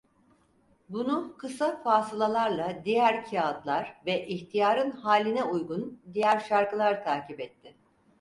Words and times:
Bunu, 0.89 1.35
kısa 1.37 1.81
fasılalarla 1.83 2.81
diğer 2.85 3.25
kağıtlar 3.25 4.01
ve 4.05 4.27
ihtiyarın 4.27 4.91
haline 4.91 5.43
uygun 5.43 6.01
diğer 6.13 6.39
şarkılar 6.39 7.03
takip 7.03 7.39
etti. 7.39 7.75